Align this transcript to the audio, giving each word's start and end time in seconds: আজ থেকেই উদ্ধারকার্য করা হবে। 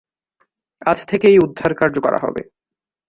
আজ 0.81 0.99
থেকেই 1.05 1.37
উদ্ধারকার্য 1.39 1.95
করা 1.99 2.19
হবে। 2.21 2.41